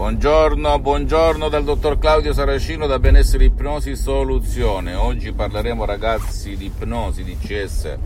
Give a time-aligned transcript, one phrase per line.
[0.00, 4.94] Buongiorno, buongiorno dal dottor Claudio Saracino da Benessere Ipnosi Soluzione.
[4.94, 7.98] Oggi parleremo ragazzi di ipnosi, di CS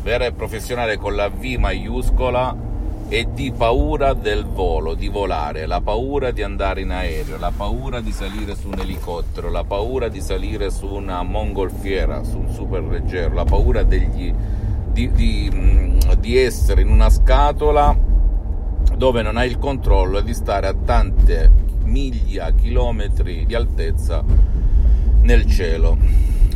[0.00, 2.56] vera e professionale con la V maiuscola
[3.08, 8.00] e di paura del volo, di volare, la paura di andare in aereo, la paura
[8.00, 12.84] di salire su un elicottero, la paura di salire su una mongolfiera, su un super
[12.84, 14.32] leggero, la paura degli,
[14.92, 18.09] di, di, di essere in una scatola
[19.00, 21.50] dove non hai il controllo e di stare a tante
[21.84, 24.22] miglia, chilometri di altezza
[25.22, 25.96] nel cielo.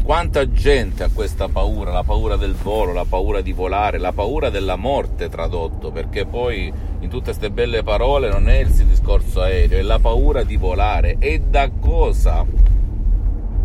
[0.02, 4.50] Quanta gente ha questa paura, la paura del volo, la paura di volare, la paura
[4.50, 9.78] della morte tradotto, perché poi in tutte queste belle parole non è il discorso aereo,
[9.78, 11.16] è la paura di volare.
[11.20, 12.44] E da cosa?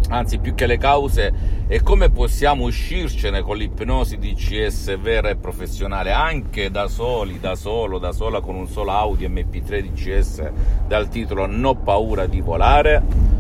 [0.09, 1.33] Anzi più che le cause,
[1.67, 7.97] è come possiamo uscircene con l'ipnosi DCS vera e professionale, anche da soli, da solo,
[7.97, 10.51] da sola con un solo audio MP3 DCS
[10.87, 13.37] dal titolo No paura di volare?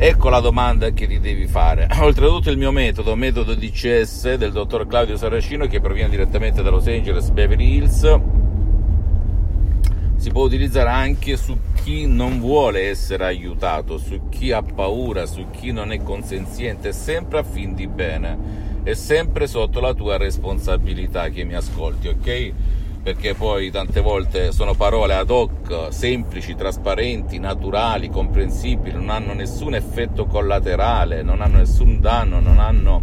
[0.00, 1.88] Ecco la domanda che ti devi fare.
[2.00, 6.86] Oltretutto il mio metodo, metodo DCS del dottor Claudio Saracino, che proviene direttamente da Los
[6.86, 8.18] Angeles, Beverly Hills,
[10.28, 15.46] si può utilizzare anche su chi non vuole essere aiutato, su chi ha paura, su
[15.50, 21.30] chi non è consenziente, sempre a fin di bene è sempre sotto la tua responsabilità
[21.30, 22.52] che mi ascolti, ok?
[23.02, 29.74] Perché poi tante volte sono parole ad hoc, semplici, trasparenti, naturali, comprensibili, non hanno nessun
[29.74, 33.00] effetto collaterale, non hanno nessun danno, non, hanno,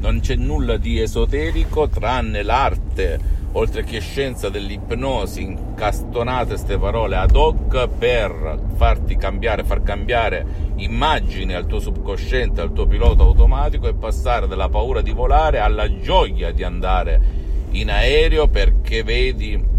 [0.00, 7.34] non c'è nulla di esoterico tranne l'arte oltre che scienza dell'ipnosi, incastonate queste parole ad
[7.34, 10.44] hoc per farti cambiare, far cambiare
[10.76, 16.00] immagini al tuo subconsciente, al tuo pilota automatico e passare dalla paura di volare alla
[16.00, 19.76] gioia di andare in aereo perché vedi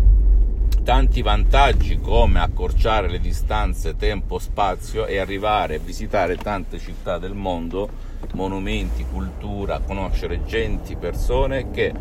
[0.84, 7.90] tanti vantaggi come accorciare le distanze tempo-spazio e arrivare a visitare tante città del mondo,
[8.34, 11.94] monumenti, cultura, conoscere genti, persone che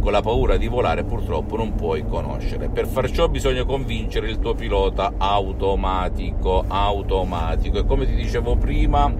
[0.00, 2.68] con la paura di volare purtroppo non puoi conoscere.
[2.68, 7.78] Per far ciò bisogna convincere il tuo pilota automatico, automatico.
[7.78, 9.12] E come ti dicevo prima,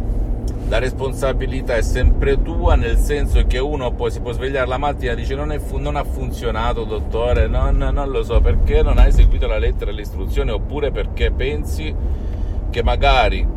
[0.68, 5.12] la responsabilità è sempre tua, nel senso che uno poi si può svegliare la mattina
[5.12, 9.12] e dice non, fu- non ha funzionato dottore, non, non lo so perché non hai
[9.12, 11.94] seguito la lettera e le istruzioni oppure perché pensi
[12.70, 13.56] che magari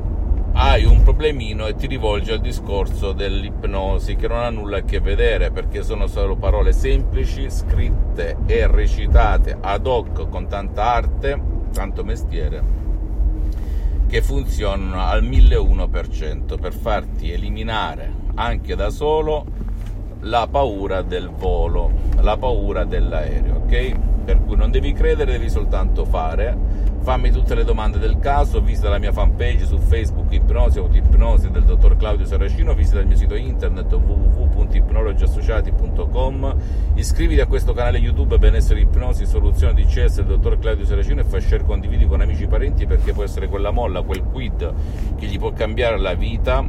[0.53, 4.99] hai un problemino e ti rivolgi al discorso dell'ipnosi che non ha nulla a che
[4.99, 11.41] vedere perché sono solo parole semplici, scritte e recitate ad hoc con tanta arte,
[11.71, 12.61] tanto mestiere,
[14.07, 19.45] che funzionano al 1001% per farti eliminare anche da solo
[20.21, 23.95] la paura del volo, la paura dell'aereo, ok?
[24.25, 28.87] Per cui non devi credere, devi soltanto fare Fammi tutte le domande del caso, visita
[28.87, 33.33] la mia fanpage su Facebook Ipnosi Autoipnosi del dottor Claudio Saracino, visita il mio sito
[33.33, 36.55] internet www.ipnologiassociati.com,
[36.93, 41.23] iscriviti a questo canale YouTube Benessere Ipnosi Soluzione di CS del dottor Claudio Saracino e
[41.23, 44.73] fai share condividi con amici e parenti perché può essere quella molla, quel quid
[45.17, 46.63] che gli può cambiare la vita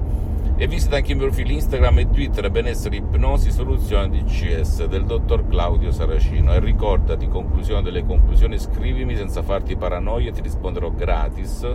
[0.57, 5.91] e visita anche i profili Instagram e Twitter Benessere Ipnosi Soluzione DCS del dottor Claudio
[5.91, 6.53] Saracino.
[6.55, 11.67] E ricordati conclusione delle conclusioni scrivimi senza farti paranoia ti risponderò gratis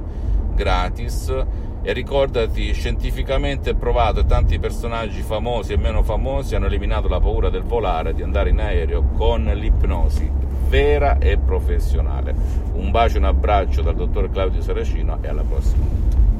[0.58, 1.46] gratis.
[1.84, 7.62] E ricordati scientificamente provato tanti personaggi famosi e meno famosi hanno eliminato la paura del
[7.62, 10.30] volare di andare in aereo con l'ipnosi
[10.68, 12.36] vera e professionale.
[12.74, 16.37] Un bacio e un abbraccio dal dottor Claudio Saracino e alla prossima